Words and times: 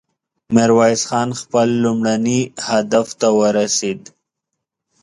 ميرويس 0.55 1.01
خان 1.09 1.29
خپل 1.41 1.67
لومړني 1.83 2.39
هدف 2.69 3.07
ته 3.19 3.27
ورسېد. 3.39 4.01